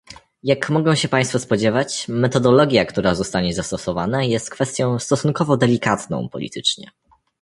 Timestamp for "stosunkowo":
4.99-5.57